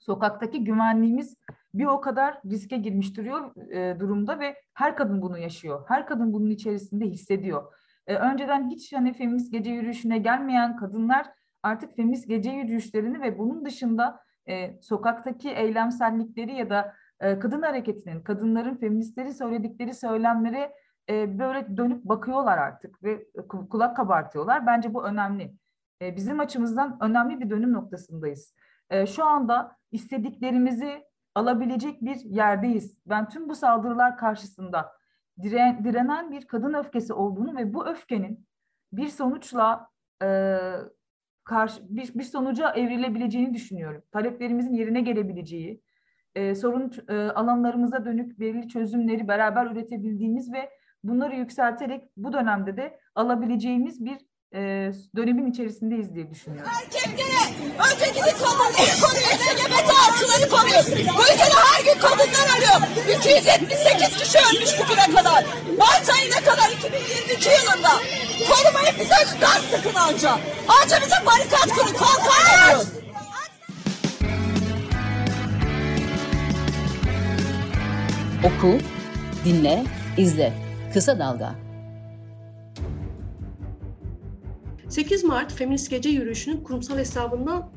sokaktaki 0.00 0.64
güvenliğimiz 0.64 1.36
bir 1.74 1.86
o 1.86 2.00
kadar 2.00 2.40
riske 2.50 2.76
girmiş 2.76 3.16
duruyor 3.16 3.70
e, 3.72 4.00
durumda 4.00 4.40
ve 4.40 4.56
her 4.74 4.96
kadın 4.96 5.22
bunu 5.22 5.38
yaşıyor. 5.38 5.84
Her 5.88 6.06
kadın 6.06 6.32
bunun 6.32 6.50
içerisinde 6.50 7.04
hissediyor. 7.04 7.72
E, 8.06 8.14
önceden 8.14 8.68
hiç 8.68 8.92
hani 8.92 9.12
feminist 9.12 9.52
gece 9.52 9.70
yürüyüşüne 9.70 10.18
gelmeyen 10.18 10.76
kadınlar 10.76 11.26
artık 11.62 11.96
feminist 11.96 12.28
gece 12.28 12.50
yürüyüşlerini 12.50 13.20
ve 13.20 13.38
bunun 13.38 13.64
dışında 13.64 14.20
e, 14.48 14.80
sokaktaki 14.82 15.50
eylemsellikleri 15.50 16.54
ya 16.54 16.70
da 16.70 16.94
e, 17.20 17.38
kadın 17.38 17.62
hareketinin, 17.62 18.20
kadınların 18.20 18.74
feministleri 18.74 19.34
söyledikleri 19.34 19.94
söylemleri 19.94 20.70
e, 21.10 21.38
böyle 21.38 21.76
dönüp 21.76 22.04
bakıyorlar 22.04 22.58
artık 22.58 23.02
ve 23.02 23.26
kulak 23.48 23.96
kabartıyorlar. 23.96 24.66
Bence 24.66 24.94
bu 24.94 25.04
önemli. 25.04 25.54
E, 26.02 26.16
bizim 26.16 26.40
açımızdan 26.40 26.98
önemli 27.00 27.40
bir 27.40 27.50
dönüm 27.50 27.72
noktasındayız. 27.72 28.54
E, 28.90 29.06
şu 29.06 29.24
anda 29.24 29.79
istediklerimizi 29.92 31.04
alabilecek 31.34 32.02
bir 32.02 32.16
yerdeyiz. 32.16 32.98
Ben 33.06 33.28
tüm 33.28 33.48
bu 33.48 33.54
saldırılar 33.54 34.16
karşısında 34.16 34.92
diren, 35.42 35.84
direnen 35.84 36.30
bir 36.30 36.46
kadın 36.46 36.74
öfkesi 36.74 37.12
olduğunu 37.12 37.56
ve 37.56 37.74
bu 37.74 37.86
öfkenin 37.86 38.46
bir 38.92 39.08
sonuçla 39.08 39.88
e, 40.22 40.58
karşı 41.44 41.82
bir, 41.88 42.14
bir 42.14 42.24
sonuca 42.24 42.70
evrilebileceğini 42.70 43.54
düşünüyorum. 43.54 44.02
Taleplerimizin 44.12 44.74
yerine 44.74 45.00
gelebileceği, 45.00 45.82
e, 46.34 46.54
sorun 46.54 46.92
e, 47.08 47.14
alanlarımıza 47.14 48.04
dönük 48.04 48.40
belirli 48.40 48.68
çözümleri 48.68 49.28
beraber 49.28 49.66
üretebildiğimiz 49.66 50.52
ve 50.52 50.70
bunları 51.04 51.36
yükselterek 51.36 52.04
bu 52.16 52.32
dönemde 52.32 52.76
de 52.76 53.00
alabileceğimiz 53.14 54.04
bir 54.04 54.18
e, 54.54 54.58
dönemin 55.16 55.50
içerisindeyiz 55.50 56.14
diye 56.14 56.30
düşünüyorum. 56.30 56.70
Erkeklere 56.82 57.42
ötekini 57.86 58.32
kadınları 58.32 59.00
koruyor, 59.00 59.30
LGBT 59.34 59.90
artıları 60.08 60.48
koruyor. 60.50 60.84
Bu 61.18 61.22
ülkede 61.22 61.56
her 61.70 61.84
gün 61.84 62.00
kadınlar 62.00 62.56
ölüyor. 62.58 62.80
278 63.18 64.16
kişi 64.16 64.38
ölmüş 64.38 64.70
bugüne 64.80 65.16
kadar. 65.16 65.44
Mart 65.78 66.10
ayına 66.10 66.40
kadar 66.40 66.70
2022 66.70 67.48
yılında. 67.48 67.90
Korumayı 68.48 68.92
bize 69.00 69.38
gaz 69.40 69.62
sıkın 69.70 69.94
anca. 69.94 70.30
Anca 70.68 71.00
bize 71.00 71.26
barikat 71.26 71.68
kurun, 71.68 71.94
kalkan 71.94 72.68
yapın. 72.68 72.88
Oku, 78.44 78.78
dinle, 79.44 79.84
izle. 80.16 80.52
Kısa 80.94 81.18
Dalga. 81.18 81.69
8 84.90 85.24
Mart 85.24 85.52
Feminist 85.52 85.90
Gece 85.90 86.08
Yürüyüşü'nün 86.08 86.64
kurumsal 86.64 86.98
hesabından 86.98 87.72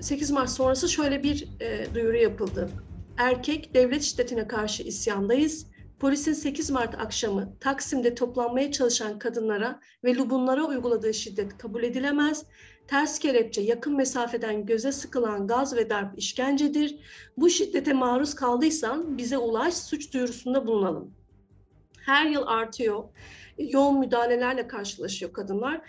8 0.00 0.30
Mart 0.30 0.50
sonrası 0.50 0.88
şöyle 0.88 1.22
bir 1.22 1.48
e, 1.60 1.94
duyuru 1.94 2.16
yapıldı. 2.16 2.70
Erkek 3.18 3.74
devlet 3.74 4.02
şiddetine 4.02 4.48
karşı 4.48 4.82
isyandayız. 4.82 5.66
Polisin 6.00 6.32
8 6.32 6.70
Mart 6.70 6.94
akşamı 6.94 7.58
Taksim'de 7.60 8.14
toplanmaya 8.14 8.72
çalışan 8.72 9.18
kadınlara 9.18 9.80
ve 10.04 10.14
lubunlara 10.14 10.64
uyguladığı 10.64 11.14
şiddet 11.14 11.58
kabul 11.58 11.82
edilemez. 11.82 12.44
Ters 12.86 13.18
kelepçe 13.18 13.60
yakın 13.60 13.96
mesafeden 13.96 14.66
göze 14.66 14.92
sıkılan 14.92 15.46
gaz 15.46 15.76
ve 15.76 15.90
darp 15.90 16.18
işkencedir. 16.18 16.98
Bu 17.36 17.50
şiddete 17.50 17.92
maruz 17.92 18.34
kaldıysan 18.34 19.18
bize 19.18 19.38
ulaş, 19.38 19.74
suç 19.74 20.14
duyurusunda 20.14 20.66
bulunalım. 20.66 21.14
Her 22.06 22.26
yıl 22.26 22.42
artıyor. 22.46 23.04
Yoğun 23.58 23.98
müdahalelerle 23.98 24.68
karşılaşıyor 24.68 25.32
kadınlar. 25.32 25.80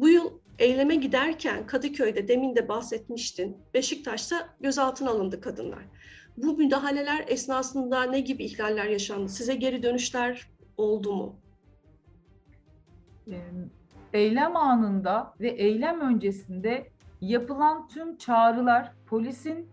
Bu 0.00 0.08
yıl 0.08 0.30
eyleme 0.58 0.94
giderken 0.94 1.66
Kadıköy'de 1.66 2.28
demin 2.28 2.56
de 2.56 2.68
bahsetmiştin. 2.68 3.56
Beşiktaş'ta 3.74 4.48
gözaltına 4.60 5.10
alındı 5.10 5.40
kadınlar. 5.40 5.84
Bu 6.36 6.56
müdahaleler 6.56 7.24
esnasında 7.28 8.02
ne 8.02 8.20
gibi 8.20 8.44
ihlaller 8.44 8.84
yaşandı? 8.84 9.28
Size 9.28 9.54
geri 9.54 9.82
dönüşler 9.82 10.50
oldu 10.76 11.12
mu? 11.12 11.36
Eylem 14.12 14.56
anında 14.56 15.34
ve 15.40 15.48
eylem 15.48 16.00
öncesinde 16.00 16.90
yapılan 17.20 17.88
tüm 17.88 18.16
çağrılar 18.16 18.92
polisin 19.06 19.68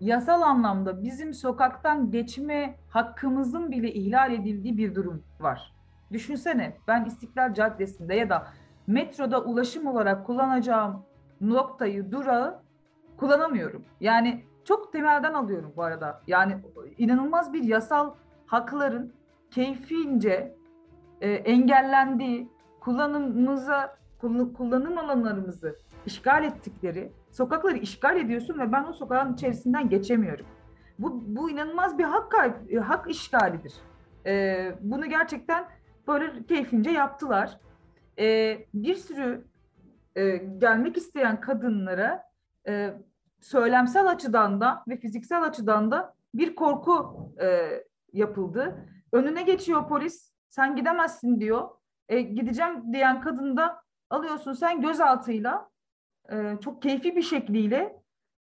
yasal 0.00 0.42
anlamda 0.42 1.02
bizim 1.02 1.34
sokaktan 1.34 2.10
geçme 2.10 2.76
hakkımızın 2.88 3.70
bile 3.70 3.92
ihlal 3.94 4.32
edildiği 4.32 4.78
bir 4.78 4.94
durum 4.94 5.22
var. 5.40 5.72
Düşünsene 6.12 6.76
ben 6.88 7.04
İstiklal 7.04 7.54
Caddesi'nde 7.54 8.14
ya 8.14 8.28
da 8.28 8.46
metroda 8.86 9.44
ulaşım 9.44 9.86
olarak 9.86 10.26
kullanacağım 10.26 11.02
noktayı, 11.40 12.12
durağı 12.12 12.62
kullanamıyorum. 13.16 13.84
Yani 14.00 14.44
çok 14.64 14.92
temelden 14.92 15.34
alıyorum 15.34 15.72
bu 15.76 15.82
arada. 15.82 16.22
Yani 16.26 16.56
inanılmaz 16.98 17.52
bir 17.52 17.62
yasal 17.62 18.14
hakların 18.46 19.12
keyfince 19.50 20.56
e, 21.20 21.30
engellendiği, 21.30 22.48
kullanımımıza, 22.80 23.96
kullanım 24.56 24.98
alanlarımızı 24.98 25.78
işgal 26.06 26.44
ettikleri, 26.44 27.12
sokakları 27.30 27.76
işgal 27.76 28.16
ediyorsun 28.16 28.58
ve 28.58 28.72
ben 28.72 28.84
o 28.84 28.92
sokağın 28.92 29.34
içerisinden 29.34 29.88
geçemiyorum. 29.88 30.46
Bu, 30.98 31.22
bu 31.26 31.50
inanılmaz 31.50 31.98
bir 31.98 32.04
hak 32.04 32.32
kayb- 32.32 32.80
hak 32.80 33.10
işgalidir. 33.10 33.74
E, 34.26 34.72
bunu 34.80 35.06
gerçekten 35.06 35.64
böyle 36.08 36.42
keyfince 36.48 36.90
yaptılar. 36.90 37.60
E, 38.18 38.58
bir 38.74 38.94
sürü 38.94 39.44
e, 40.16 40.36
gelmek 40.36 40.96
isteyen 40.96 41.40
kadınlara 41.40 42.22
e, 42.68 42.94
söylemsel 43.40 44.10
açıdan 44.10 44.60
da 44.60 44.84
ve 44.88 44.96
fiziksel 44.96 45.42
açıdan 45.42 45.90
da 45.90 46.14
bir 46.34 46.54
korku 46.54 47.16
e, 47.40 47.70
yapıldı. 48.12 48.86
Önüne 49.12 49.42
geçiyor 49.42 49.88
polis, 49.88 50.32
sen 50.48 50.76
gidemezsin 50.76 51.40
diyor. 51.40 51.68
E, 52.08 52.20
gideceğim 52.20 52.92
diyen 52.92 53.20
kadını 53.20 53.56
da 53.56 53.82
alıyorsun 54.10 54.52
sen 54.52 54.80
gözaltıyla, 54.80 55.70
e, 56.32 56.56
çok 56.60 56.82
keyfi 56.82 57.16
bir 57.16 57.22
şekliyle 57.22 58.02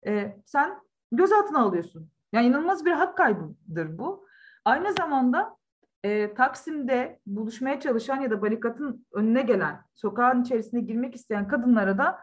e, 0.07 0.37
sen 0.45 0.79
gözaltına 1.13 1.61
alıyorsun. 1.61 2.11
Yani 2.33 2.47
inanılmaz 2.47 2.85
bir 2.85 2.93
hak 2.93 3.17
kaybıdır 3.17 3.99
bu. 3.99 4.27
Aynı 4.65 4.93
zamanda 4.93 5.57
e, 6.05 6.35
Taksim'de 6.35 7.21
buluşmaya 7.27 7.81
çalışan 7.81 8.21
ya 8.21 8.31
da 8.31 8.43
barikatın 8.43 9.07
önüne 9.13 9.43
gelen, 9.43 9.83
sokağın 9.95 10.43
içerisine 10.43 10.81
girmek 10.81 11.15
isteyen 11.15 11.49
kadınlara 11.49 11.99
da 11.99 12.21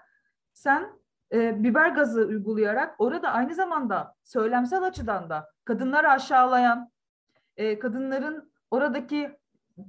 sen 0.53 0.89
e, 1.33 1.63
biber 1.63 1.89
gazı 1.89 2.21
uygulayarak 2.25 2.95
orada 2.99 3.31
aynı 3.31 3.55
zamanda 3.55 4.15
söylemsel 4.23 4.83
açıdan 4.83 5.29
da 5.29 5.49
kadınları 5.65 6.09
aşağılayan, 6.09 6.91
e, 7.57 7.79
kadınların 7.79 8.51
oradaki 8.71 9.37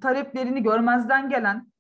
taleplerini 0.01 0.63
görmezden 0.63 1.31
gelen, 1.31 1.73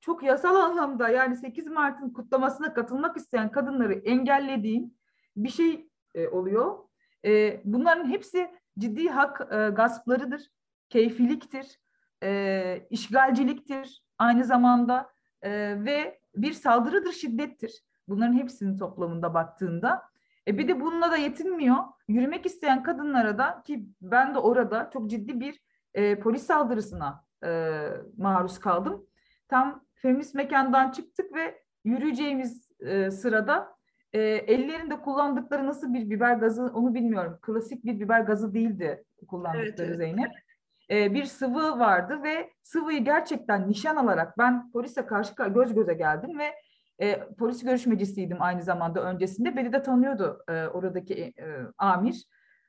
çok 0.00 0.22
yasal 0.22 0.56
anlamda 0.56 1.08
yani 1.08 1.36
8 1.36 1.66
Mart'ın 1.66 2.10
kutlamasına 2.10 2.74
katılmak 2.74 3.16
isteyen 3.16 3.50
kadınları 3.50 3.92
engellediğin 3.92 4.98
bir 5.36 5.48
şey 5.48 5.88
e, 6.14 6.28
oluyor. 6.28 6.78
E, 7.24 7.60
bunların 7.64 8.08
hepsi 8.08 8.50
ciddi 8.78 9.08
hak 9.08 9.40
e, 9.52 9.68
gasplarıdır, 9.68 10.50
keyfiliktir, 10.88 11.78
e, 12.22 12.86
işgalciliktir 12.90 14.02
aynı 14.18 14.44
zamanda 14.44 15.10
e, 15.42 15.50
ve 15.84 16.20
bir 16.36 16.52
saldırıdır, 16.52 17.12
şiddettir. 17.12 17.82
Bunların 18.08 18.34
hepsinin 18.34 18.76
toplamında 18.76 19.34
baktığında. 19.34 20.02
E 20.48 20.58
bir 20.58 20.68
de 20.68 20.80
bununla 20.80 21.10
da 21.10 21.16
yetinmiyor. 21.16 21.76
Yürümek 22.08 22.46
isteyen 22.46 22.82
kadınlara 22.82 23.38
da 23.38 23.62
ki 23.66 23.86
ben 24.02 24.34
de 24.34 24.38
orada 24.38 24.90
çok 24.92 25.10
ciddi 25.10 25.40
bir 25.40 25.60
e, 25.94 26.20
polis 26.20 26.42
saldırısına 26.42 27.24
e, 27.44 27.80
maruz 28.16 28.58
kaldım. 28.58 29.06
Tam 29.48 29.84
feminist 29.94 30.34
mekandan 30.34 30.90
çıktık 30.90 31.34
ve 31.34 31.62
yürüyeceğimiz 31.84 32.72
e, 32.80 33.10
sırada 33.10 33.76
e, 34.12 34.20
ellerinde 34.22 35.00
kullandıkları 35.00 35.66
nasıl 35.66 35.94
bir 35.94 36.10
biber 36.10 36.36
gazı 36.36 36.62
onu 36.62 36.94
bilmiyorum. 36.94 37.38
Klasik 37.42 37.84
bir 37.84 38.00
biber 38.00 38.20
gazı 38.20 38.54
değildi 38.54 39.04
kullandıkları 39.28 39.66
evet, 39.68 39.80
evet. 39.80 39.96
Zeynep. 39.96 40.30
E, 40.90 41.14
bir 41.14 41.24
sıvı 41.24 41.78
vardı 41.78 42.22
ve 42.22 42.50
sıvıyı 42.62 43.04
gerçekten 43.04 43.68
nişan 43.68 43.96
alarak 43.96 44.38
ben 44.38 44.70
polise 44.70 45.06
karşı 45.06 45.34
göz 45.48 45.74
göze 45.74 45.94
geldim 45.94 46.38
ve 46.38 46.54
e, 46.98 47.28
polis 47.38 47.64
görüşmecisiydim 47.64 48.42
aynı 48.42 48.62
zamanda 48.62 49.02
öncesinde. 49.02 49.56
Beni 49.56 49.72
de 49.72 49.82
tanıyordu 49.82 50.44
e, 50.48 50.66
oradaki 50.66 51.14
e, 51.14 51.46
amir. 51.78 52.26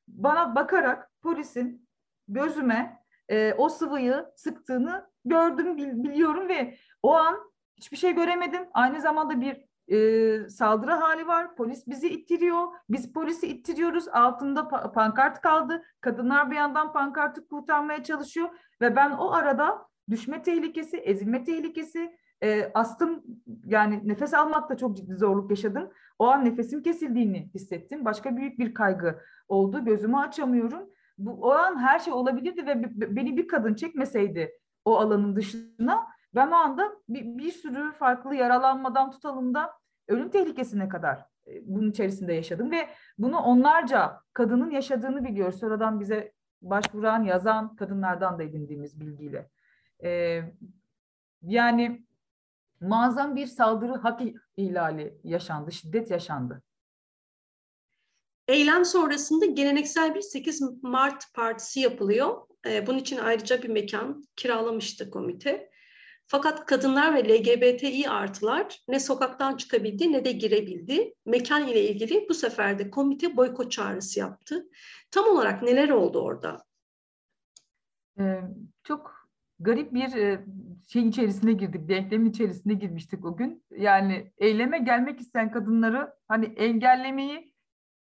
Bana 0.08 0.56
bakarak 0.56 1.12
polisin 1.22 1.88
gözüme 2.28 3.00
e, 3.30 3.54
o 3.54 3.70
sıvıyı 3.70 4.26
sıktığını 4.36 5.10
gördüm, 5.26 5.78
bil, 5.78 6.04
biliyorum 6.04 6.50
ve 6.50 6.78
o 7.04 7.14
an 7.14 7.40
hiçbir 7.78 7.98
şey 7.98 8.16
göremedim. 8.16 8.68
Aynı 8.74 9.02
zamanda 9.02 9.42
bir 9.42 9.66
e, 9.88 10.50
saldırı 10.50 10.92
hali 10.92 11.28
var. 11.28 11.56
Polis 11.56 11.88
bizi 11.88 12.10
ittiriyor. 12.10 12.68
Biz 12.90 13.14
polisi 13.14 13.48
ittiriyoruz. 13.48 14.08
Altında 14.08 14.60
pa- 14.60 14.92
pankart 14.92 15.42
kaldı. 15.42 15.84
Kadınlar 16.02 16.52
bir 16.52 16.56
yandan 16.56 16.94
pankartı 16.94 17.48
kurtarmaya 17.48 18.04
çalışıyor 18.04 18.50
ve 18.82 18.96
ben 18.96 19.12
o 19.12 19.32
arada 19.32 19.88
düşme 20.10 20.42
tehlikesi, 20.42 20.98
ezilme 20.98 21.44
tehlikesi, 21.44 22.18
e, 22.44 22.72
astım 22.74 23.24
yani 23.66 24.02
nefes 24.04 24.34
almakta 24.34 24.78
çok 24.78 24.98
ciddi 24.98 25.16
zorluk 25.16 25.50
yaşadım. 25.50 25.90
O 26.20 26.28
an 26.28 26.46
nefesim 26.46 26.84
kesildiğini 26.84 27.50
hissettim. 27.54 28.06
Başka 28.06 28.38
büyük 28.38 28.60
bir 28.60 28.74
kaygı 28.74 29.20
oldu. 29.48 29.86
Gözümü 29.86 30.18
açamıyorum. 30.18 30.90
Bu, 31.18 31.32
o 31.32 31.52
an 31.52 31.80
her 31.80 32.00
şey 32.00 32.14
olabilirdi 32.14 32.66
ve 32.66 32.84
beni 33.16 33.38
bir 33.38 33.48
kadın 33.48 33.74
çekmeseydi 33.74 34.52
o 34.86 34.98
alanın 34.98 35.36
dışına 35.36 36.08
ben 36.36 36.52
o 36.52 36.56
anda 36.56 36.96
bir, 37.10 37.38
bir 37.38 37.52
sürü 37.52 37.94
farklı 37.94 38.36
yaralanmadan 38.36 39.12
tutalım 39.12 39.54
da 39.54 39.74
ölüm 40.08 40.30
tehlikesine 40.30 40.90
kadar 40.90 41.26
bunun 41.62 41.92
içerisinde 41.92 42.34
yaşadım 42.34 42.72
ve 42.72 42.90
bunu 43.18 43.38
onlarca 43.38 44.22
kadının 44.34 44.72
yaşadığını 44.72 45.24
biliyoruz. 45.26 45.60
Sonradan 45.60 46.00
bize 46.00 46.34
başvuran, 46.62 47.24
yazan 47.24 47.76
kadınlardan 47.76 48.40
da 48.40 48.44
edindiğimiz 48.44 49.00
bilgiyle. 49.00 49.50
Ee, 50.04 50.42
yani 51.42 52.06
muazzam 52.82 53.36
bir 53.36 53.48
saldırı 53.48 53.94
hak 53.94 54.22
ihlali 54.58 55.18
yaşandı, 55.24 55.72
şiddet 55.72 56.12
yaşandı. 56.12 56.62
Eylem 58.48 58.86
sonrasında 58.86 59.46
geleneksel 59.46 60.16
bir 60.16 60.22
8 60.22 60.62
Mart 60.84 61.34
partisi 61.34 61.80
yapılıyor. 61.80 62.48
Bunun 62.88 62.98
için 62.98 63.18
ayrıca 63.18 63.64
bir 63.64 63.70
mekan 63.70 64.24
kiralamıştı 64.36 65.12
komite. 65.12 65.70
Fakat 66.28 66.66
kadınlar 66.66 67.16
ve 67.16 67.24
LGBTİ 67.24 68.10
artılar 68.10 68.84
ne 68.88 69.00
sokaktan 69.00 69.58
çıkabildi 69.58 70.12
ne 70.12 70.26
de 70.26 70.32
girebildi. 70.32 71.14
Mekan 71.26 71.68
ile 71.68 71.90
ilgili 71.90 72.26
bu 72.30 72.34
sefer 72.34 72.80
de 72.80 72.90
komite 72.90 73.38
boykot 73.38 73.72
çağrısı 73.72 74.20
yaptı. 74.20 74.70
Tam 75.12 75.26
olarak 75.26 75.64
neler 75.64 75.90
oldu 75.90 76.20
orada? 76.20 76.66
Ee, 78.20 78.42
çok 78.84 79.30
garip 79.60 79.94
bir 79.94 80.14
e, 80.14 80.46
şey 80.88 81.08
içerisine 81.08 81.54
girdik, 81.54 81.90
denklemin 81.90 82.30
içerisine 82.30 82.74
girmiştik 82.74 83.26
o 83.26 83.38
gün. 83.38 83.64
Yani 83.72 84.32
eyleme 84.38 84.80
gelmek 84.80 85.20
isteyen 85.20 85.52
kadınları 85.52 86.14
hani 86.28 86.46
engellemeyi 86.46 87.54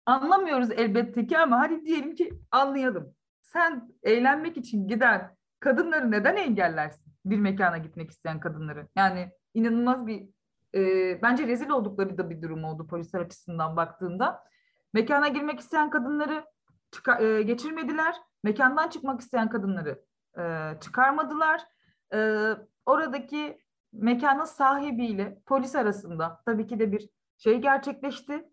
anlamıyoruz 0.07 0.71
elbette 0.71 1.27
ki 1.27 1.39
ama 1.39 1.61
hadi 1.61 1.85
diyelim 1.85 2.15
ki 2.15 2.33
anlayalım. 2.51 3.15
Sen 3.43 3.93
eğlenmek 4.03 4.57
için 4.57 4.89
giden 4.89 5.37
kadınları 5.61 6.11
neden 6.11 6.37
engellersin? 6.37 7.10
Bir 7.25 7.39
mekana 7.39 7.79
gitmek 7.79 8.11
isteyen 8.11 8.41
kadınları. 8.41 8.89
Yani 8.97 9.31
inanılmaz 9.55 10.07
bir 10.07 10.29
e, 10.75 11.23
bence 11.23 11.47
rezil 11.47 11.71
oldukları 11.71 12.19
da 12.19 12.31
bir 12.31 12.43
durum 12.43 12.65
oldu 12.65 12.87
polisler 12.87 13.21
açısından 13.21 13.77
baktığında. 13.77 14.45
Mekana 14.93 15.29
girmek 15.29 15.61
isteyen 15.61 15.91
kadınları 15.91 16.45
çıka, 16.91 17.21
e, 17.21 17.43
geçirmediler. 17.43 18.17
Mekandan 18.45 18.89
çıkmak 18.89 19.21
isteyen 19.21 19.49
kadınları 19.49 20.05
e, 20.39 20.75
çıkarmadılar. 20.81 21.63
E, 22.15 22.51
oradaki 22.87 23.59
mekanın 23.93 24.45
sahibiyle 24.45 25.39
polis 25.47 25.75
arasında 25.75 26.43
tabii 26.47 26.67
ki 26.67 26.79
de 26.79 26.93
bir 26.93 27.09
şey 27.39 27.59
gerçekleşti. 27.59 28.49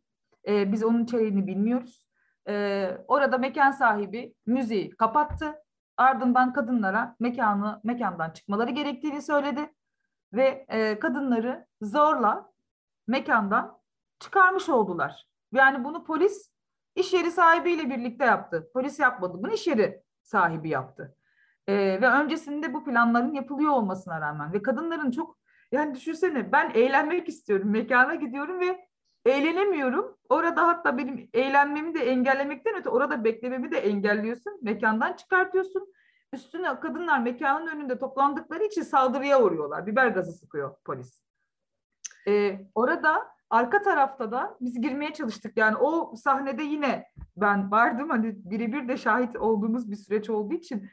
E, 0.47 0.71
biz 0.71 0.83
onun 0.83 1.03
içeriğini 1.03 1.47
bilmiyoruz. 1.47 2.07
E, 2.47 2.97
orada 3.07 3.37
mekan 3.37 3.71
sahibi 3.71 4.33
müziği 4.45 4.89
kapattı. 4.89 5.55
Ardından 5.97 6.53
kadınlara 6.53 7.15
mekanı 7.19 7.81
mekandan 7.83 8.29
çıkmaları 8.29 8.71
gerektiğini 8.71 9.21
söyledi 9.21 9.73
ve 10.33 10.65
e, 10.69 10.99
kadınları 10.99 11.67
zorla 11.81 12.51
mekandan 13.07 13.79
çıkarmış 14.19 14.69
oldular. 14.69 15.27
Yani 15.51 15.83
bunu 15.83 16.03
polis 16.03 16.51
iş 16.95 17.13
yeri 17.13 17.31
sahibiyle 17.31 17.89
birlikte 17.89 18.25
yaptı. 18.25 18.69
Polis 18.73 18.99
yapmadı. 18.99 19.37
Bunu 19.43 19.53
iş 19.53 19.67
yeri 19.67 20.03
sahibi 20.23 20.69
yaptı. 20.69 21.15
E, 21.67 21.73
ve 21.75 22.09
öncesinde 22.09 22.73
bu 22.73 22.85
planların 22.85 23.33
yapılıyor 23.33 23.71
olmasına 23.71 24.21
rağmen 24.21 24.53
ve 24.53 24.61
kadınların 24.61 25.11
çok 25.11 25.37
yani 25.71 25.95
düşünsene 25.95 26.51
ben 26.51 26.71
eğlenmek 26.73 27.29
istiyorum. 27.29 27.69
Mekana 27.69 28.15
gidiyorum 28.15 28.59
ve 28.59 28.86
eğlenemiyorum. 29.27 30.17
Orada 30.29 30.67
hatta 30.67 30.97
benim 30.97 31.29
eğlenmemi 31.33 31.93
de 31.95 31.99
engellemekten 31.99 32.75
öte 32.75 32.89
orada 32.89 33.23
beklememi 33.23 33.71
de 33.71 33.77
engelliyorsun. 33.77 34.59
Mekandan 34.61 35.13
çıkartıyorsun. 35.13 35.93
Üstüne 36.33 36.79
kadınlar 36.79 37.19
mekanın 37.19 37.67
önünde 37.67 37.99
toplandıkları 37.99 38.63
için 38.63 38.81
saldırıya 38.81 39.41
uğruyorlar. 39.41 39.87
Biber 39.87 40.07
gazı 40.07 40.31
sıkıyor 40.31 40.75
polis. 40.85 41.21
Ee, 42.27 42.59
orada 42.75 43.27
arka 43.49 43.81
tarafta 43.81 44.31
da 44.31 44.57
biz 44.61 44.81
girmeye 44.81 45.13
çalıştık. 45.13 45.57
Yani 45.57 45.77
o 45.77 46.15
sahnede 46.15 46.63
yine 46.63 47.05
ben 47.37 47.71
vardım. 47.71 48.09
Hani 48.09 48.35
birebir 48.51 48.87
de 48.87 48.97
şahit 48.97 49.35
olduğumuz 49.35 49.91
bir 49.91 49.95
süreç 49.95 50.29
olduğu 50.29 50.53
için 50.53 50.89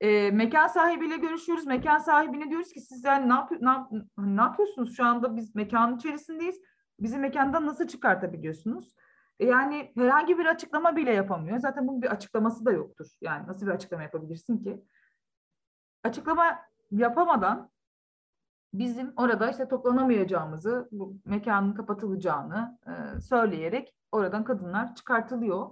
e, 0.00 0.30
mekan 0.30 0.66
sahibiyle 0.66 1.16
görüşüyoruz. 1.16 1.66
Mekan 1.66 1.98
sahibine 1.98 2.50
diyoruz 2.50 2.72
ki 2.72 2.80
siz 2.80 3.04
yani 3.04 3.28
ne, 3.28 3.32
yapıyor, 3.32 3.60
ne, 3.62 3.68
yap, 3.68 3.90
ne 4.18 4.40
yapıyorsunuz 4.40 4.96
şu 4.96 5.04
anda 5.04 5.36
biz 5.36 5.54
mekanın 5.54 5.96
içerisindeyiz. 5.96 6.60
Bizi 7.00 7.18
mekandan 7.18 7.66
nasıl 7.66 7.86
çıkartabiliyorsunuz? 7.86 8.94
E, 9.40 9.46
yani 9.46 9.92
herhangi 9.96 10.38
bir 10.38 10.46
açıklama 10.46 10.96
bile 10.96 11.12
yapamıyor. 11.12 11.58
Zaten 11.58 11.88
bunun 11.88 12.02
bir 12.02 12.10
açıklaması 12.10 12.64
da 12.64 12.72
yoktur. 12.72 13.06
Yani 13.20 13.46
nasıl 13.46 13.66
bir 13.66 13.72
açıklama 13.72 14.02
yapabilirsin 14.02 14.58
ki? 14.58 14.84
Açıklama 16.04 16.58
yapamadan 16.90 17.70
bizim 18.74 19.12
orada 19.16 19.50
işte 19.50 19.68
toplanamayacağımızı, 19.68 20.88
bu 20.92 21.16
mekanın 21.24 21.74
kapatılacağını 21.74 22.78
e, 22.86 23.20
söyleyerek 23.20 23.94
oradan 24.12 24.44
kadınlar 24.44 24.94
çıkartılıyor. 24.94 25.70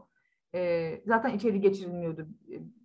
E, 0.55 1.03
zaten 1.07 1.31
içeri 1.35 1.61
geçirilmiyordu. 1.61 2.27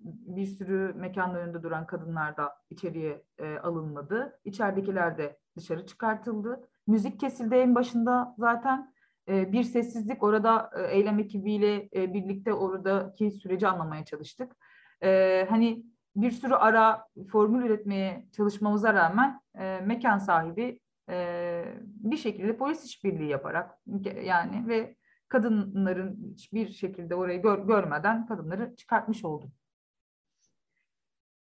Bir 0.03 0.45
sürü 0.45 0.93
mekanın 0.95 1.35
önünde 1.35 1.63
duran 1.63 1.85
kadınlar 1.85 2.37
da 2.37 2.57
içeriye 2.69 3.23
e, 3.37 3.57
alınmadı. 3.57 4.39
İçeridekiler 4.43 5.17
de 5.17 5.39
dışarı 5.57 5.85
çıkartıldı. 5.85 6.67
Müzik 6.87 7.19
kesildi 7.19 7.55
en 7.55 7.75
başında 7.75 8.35
zaten 8.37 8.93
e, 9.27 9.51
bir 9.51 9.63
sessizlik 9.63 10.23
orada 10.23 10.69
e, 10.77 10.97
eylem 10.97 11.19
ekibiyle 11.19 11.89
e, 11.95 12.13
birlikte 12.13 12.53
oradaki 12.53 13.31
süreci 13.31 13.67
anlamaya 13.67 14.05
çalıştık. 14.05 14.55
E, 15.03 15.45
hani 15.49 15.83
bir 16.15 16.31
sürü 16.31 16.53
ara 16.53 17.07
formül 17.31 17.65
üretmeye 17.65 18.27
çalışmamıza 18.31 18.93
rağmen 18.93 19.41
e, 19.59 19.79
mekan 19.85 20.17
sahibi 20.17 20.79
e, 21.09 21.63
bir 21.85 22.17
şekilde 22.17 22.57
polis 22.57 22.85
işbirliği 22.85 23.29
yaparak 23.29 23.79
yani 24.23 24.67
ve 24.67 24.95
kadınların 25.27 26.33
hiçbir 26.33 26.69
şekilde 26.69 27.15
orayı 27.15 27.41
gör, 27.41 27.67
görmeden 27.67 28.25
kadınları 28.27 28.75
çıkartmış 28.75 29.25
oldu. 29.25 29.51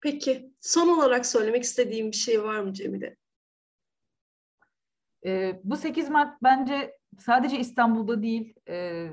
Peki 0.01 0.53
son 0.59 0.87
olarak 0.87 1.25
söylemek 1.25 1.63
istediğim 1.63 2.07
bir 2.07 2.17
şey 2.17 2.43
var 2.43 2.59
mı 2.59 2.73
Cemile? 2.73 3.17
E, 5.25 5.61
bu 5.63 5.77
8 5.77 6.09
Mart 6.09 6.43
bence 6.43 6.97
sadece 7.19 7.59
İstanbul'da 7.59 8.23
değil, 8.23 8.53
e, 8.69 9.09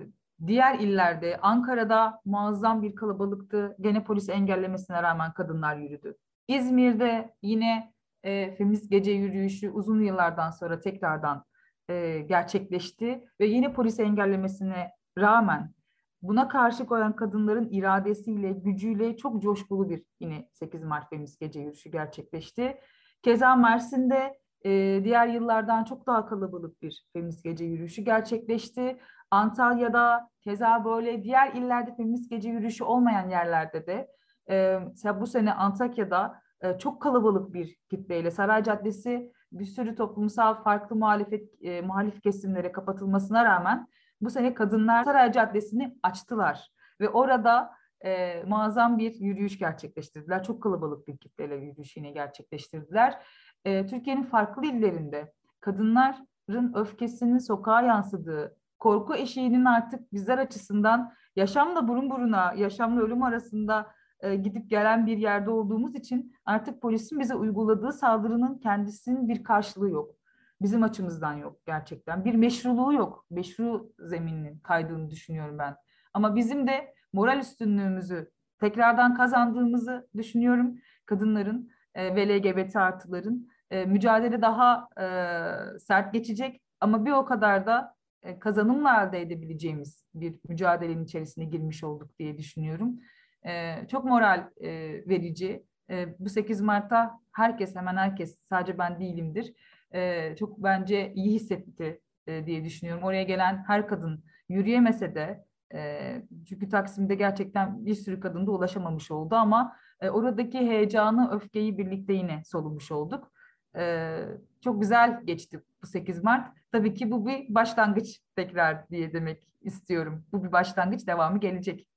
diğer 0.46 0.78
illerde, 0.78 1.38
Ankara'da 1.42 2.20
muazzam 2.24 2.82
bir 2.82 2.94
kalabalıktı. 2.94 3.76
Gene 3.80 4.04
polis 4.04 4.28
engellemesine 4.28 5.02
rağmen 5.02 5.32
kadınlar 5.32 5.76
yürüdü. 5.76 6.16
İzmir'de 6.48 7.34
yine 7.42 7.92
e, 8.22 8.54
feminist 8.54 8.90
gece 8.90 9.10
yürüyüşü 9.10 9.70
uzun 9.70 10.02
yıllardan 10.02 10.50
sonra 10.50 10.80
tekrardan 10.80 11.44
e, 11.88 12.18
gerçekleşti 12.18 13.24
ve 13.40 13.46
yine 13.46 13.72
polis 13.72 14.00
engellemesine 14.00 14.90
rağmen 15.18 15.74
buna 16.22 16.48
karşı 16.48 16.86
koyan 16.86 17.16
kadınların 17.16 17.68
iradesiyle, 17.70 18.52
gücüyle 18.52 19.16
çok 19.16 19.42
coşkulu 19.42 19.90
bir 19.90 20.04
yine 20.20 20.48
8 20.52 20.84
Mart 20.84 21.10
Feminist 21.10 21.40
Gece 21.40 21.60
Yürüyüşü 21.60 21.90
gerçekleşti. 21.90 22.78
Keza 23.22 23.56
Mersin'de 23.56 24.40
e, 24.64 25.00
diğer 25.04 25.26
yıllardan 25.26 25.84
çok 25.84 26.06
daha 26.06 26.26
kalabalık 26.26 26.82
bir 26.82 27.06
feminist 27.12 27.44
gece 27.44 27.64
yürüyüşü 27.64 28.02
gerçekleşti. 28.02 29.00
Antalya'da 29.30 30.30
keza 30.40 30.84
böyle 30.84 31.24
diğer 31.24 31.52
illerde 31.52 31.94
feminist 31.96 32.30
gece 32.30 32.48
yürüyüşü 32.48 32.84
olmayan 32.84 33.28
yerlerde 33.28 33.86
de 33.86 34.08
e, 34.50 34.80
bu 35.20 35.26
sene 35.26 35.52
Antakya'da 35.52 36.42
e, 36.60 36.78
çok 36.78 37.02
kalabalık 37.02 37.54
bir 37.54 37.76
kitleyle 37.90 38.30
Saray 38.30 38.62
Caddesi 38.62 39.32
bir 39.52 39.64
sürü 39.64 39.94
toplumsal 39.94 40.62
farklı 40.62 40.96
muhalefet 40.96 41.64
e, 41.64 41.80
muhalif 41.80 42.22
kesimlere 42.22 42.72
kapatılmasına 42.72 43.44
rağmen 43.44 43.88
bu 44.20 44.30
sene 44.30 44.54
kadınlar 44.54 45.04
Saray 45.04 45.32
Caddesi'ni 45.32 45.98
açtılar 46.02 46.70
ve 47.00 47.08
orada 47.08 47.72
e, 48.04 48.42
muazzam 48.46 48.98
bir 48.98 49.14
yürüyüş 49.14 49.58
gerçekleştirdiler. 49.58 50.42
Çok 50.42 50.62
kalabalık 50.62 51.08
bir 51.08 51.16
kitleyle 51.16 51.54
yürüyüş 51.54 51.96
yine 51.96 52.10
gerçekleştirdiler 52.10 53.22
e, 53.64 53.86
Türkiye'nin 53.86 54.22
farklı 54.22 54.66
illerinde 54.66 55.32
kadınların 55.60 56.74
öfkesinin 56.74 57.38
sokağa 57.38 57.82
yansıdığı, 57.82 58.56
korku 58.78 59.14
eşiğinin 59.14 59.64
artık 59.64 60.12
bizler 60.12 60.38
açısından 60.38 61.12
yaşamla 61.36 61.88
burun 61.88 62.10
buruna, 62.10 62.52
yaşamla 62.52 63.00
ölüm 63.00 63.22
arasında 63.22 63.86
e, 64.20 64.36
gidip 64.36 64.70
gelen 64.70 65.06
bir 65.06 65.18
yerde 65.18 65.50
olduğumuz 65.50 65.94
için 65.94 66.32
artık 66.44 66.82
polisin 66.82 67.20
bize 67.20 67.34
uyguladığı 67.34 67.92
saldırının 67.92 68.58
kendisinin 68.58 69.28
bir 69.28 69.44
karşılığı 69.44 69.90
yok. 69.90 70.14
Bizim 70.62 70.82
açımızdan 70.82 71.34
yok 71.34 71.66
gerçekten. 71.66 72.24
Bir 72.24 72.34
meşruluğu 72.34 72.92
yok. 72.92 73.26
Meşru 73.30 73.92
zeminin 73.98 74.58
kaydığını 74.58 75.10
düşünüyorum 75.10 75.58
ben. 75.58 75.76
Ama 76.14 76.36
bizim 76.36 76.66
de 76.66 76.94
moral 77.12 77.38
üstünlüğümüzü 77.38 78.30
tekrardan 78.60 79.14
kazandığımızı 79.14 80.08
düşünüyorum. 80.16 80.78
Kadınların 81.06 81.70
e, 81.94 82.14
ve 82.16 82.38
LGBT 82.38 82.76
artıların 82.76 83.48
e, 83.70 83.84
mücadele 83.84 84.42
daha 84.42 84.88
e, 85.00 85.78
sert 85.78 86.12
geçecek 86.12 86.60
ama 86.80 87.04
bir 87.06 87.10
o 87.10 87.24
kadar 87.24 87.66
da 87.66 87.94
e, 88.22 88.38
kazanımla 88.38 89.04
elde 89.04 89.20
edebileceğimiz 89.20 90.04
bir 90.14 90.34
mücadelenin 90.48 91.04
içerisine 91.04 91.44
girmiş 91.44 91.84
olduk 91.84 92.18
diye 92.18 92.38
düşünüyorum. 92.38 93.00
E, 93.46 93.76
çok 93.90 94.04
moral 94.04 94.50
e, 94.60 94.68
verici. 95.08 95.66
E, 95.90 96.18
bu 96.18 96.28
8 96.28 96.60
Mart'ta 96.60 97.20
herkes 97.32 97.76
hemen 97.76 97.96
herkes 97.96 98.38
sadece 98.44 98.78
ben 98.78 99.00
değilimdir. 99.00 99.54
E, 99.94 100.36
çok 100.36 100.62
bence 100.62 101.12
iyi 101.14 101.34
hissetti 101.34 102.00
e, 102.26 102.46
diye 102.46 102.64
düşünüyorum. 102.64 103.04
Oraya 103.04 103.22
gelen 103.22 103.64
her 103.66 103.88
kadın 103.88 104.24
yürüyemese 104.48 105.14
de 105.14 105.44
e, 105.74 106.22
çünkü 106.48 106.68
Taksim'de 106.68 107.14
gerçekten 107.14 107.86
bir 107.86 107.94
sürü 107.94 108.20
kadın 108.20 108.46
da 108.46 108.50
ulaşamamış 108.50 109.10
oldu 109.10 109.34
ama 109.34 109.76
e, 110.00 110.10
oradaki 110.10 110.58
heyecanı, 110.58 111.30
öfkeyi 111.32 111.78
birlikte 111.78 112.12
yine 112.12 112.42
solumuş 112.44 112.92
olduk. 112.92 113.32
E, 113.76 114.16
çok 114.64 114.82
güzel 114.82 115.20
geçti 115.24 115.60
bu 115.82 115.86
8 115.86 116.24
Mart. 116.24 116.56
Tabii 116.72 116.94
ki 116.94 117.10
bu 117.10 117.26
bir 117.26 117.54
başlangıç 117.54 118.20
tekrar 118.36 118.88
diye 118.88 119.12
demek 119.12 119.48
istiyorum. 119.60 120.24
Bu 120.32 120.44
bir 120.44 120.52
başlangıç, 120.52 121.06
devamı 121.06 121.40
gelecek. 121.40 121.88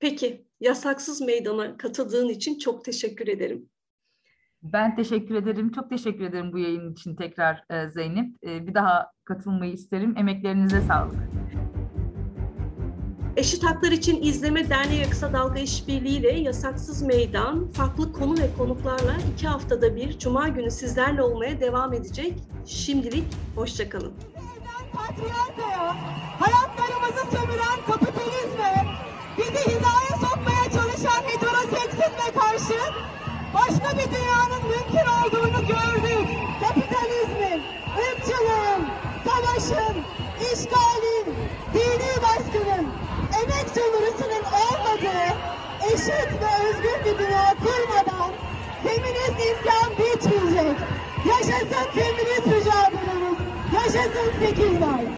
Peki, 0.00 0.46
yasaksız 0.60 1.20
meydana 1.20 1.76
katıldığın 1.76 2.28
için 2.28 2.58
çok 2.58 2.84
teşekkür 2.84 3.28
ederim. 3.28 3.68
Ben 4.62 4.96
teşekkür 4.96 5.34
ederim. 5.34 5.72
Çok 5.72 5.90
teşekkür 5.90 6.24
ederim 6.24 6.52
bu 6.52 6.58
yayın 6.58 6.92
için 6.92 7.16
tekrar 7.16 7.64
Zeynep. 7.88 8.42
Bir 8.42 8.74
daha 8.74 9.10
katılmayı 9.24 9.72
isterim. 9.72 10.14
Emeklerinize 10.16 10.80
sağlık. 10.80 11.18
Eşit 13.36 13.64
Haklar 13.64 13.92
İçin 13.92 14.22
İzleme 14.22 14.70
Derneği 14.70 15.10
Kısa 15.10 15.32
Dalga 15.32 15.58
İşbirliği 15.58 16.18
ile 16.18 16.32
Yasaksız 16.32 17.02
Meydan 17.02 17.72
farklı 17.72 18.12
konu 18.12 18.38
ve 18.38 18.48
konuklarla 18.58 19.16
iki 19.34 19.48
haftada 19.48 19.96
bir 19.96 20.18
Cuma 20.18 20.48
günü 20.48 20.70
sizlerle 20.70 21.22
olmaya 21.22 21.60
devam 21.60 21.92
edecek. 21.94 22.34
Şimdilik 22.66 23.24
hoşçakalın. 23.56 24.12
hayatlarımızı 26.40 27.36
sömüren 27.36 27.78
kapitalizme, 27.86 28.86
bizi 29.38 29.66
hizaya 29.66 30.28
sokmaya 30.28 30.64
çalışan 30.64 31.22
heteroseksizme 31.22 32.32
karşı 32.40 32.74
başka 33.54 33.98
bir 33.98 34.04
dünyanın 34.14 34.62
mümkün 34.68 35.08
olduğunu 35.10 35.66
gördük. 35.66 36.28
Kapitalizmin, 36.60 37.62
ırkçılığın, 37.98 38.82
savaşın, 39.24 39.96
işgalin, 40.40 41.34
dini 41.74 42.22
baskının, 42.22 42.86
emek 43.48 43.68
sömürüsünün 43.74 44.44
olmadığı 44.44 45.34
eşit 45.86 46.32
ve 46.42 46.68
özgür 46.68 47.04
bir 47.04 47.18
dünya 47.18 47.54
kurmadan 47.60 48.30
feminist 48.82 49.38
isyan 49.38 49.90
bitmeyecek. 49.90 50.76
Yaşasın 51.26 51.90
feminist 51.94 52.46
mücadelemiz. 52.46 53.38
Yaşasın 53.74 54.32
sekizler. 54.40 54.98
Patriarka 55.00 55.17